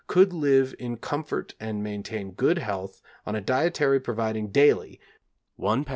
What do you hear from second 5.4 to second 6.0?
1 lb.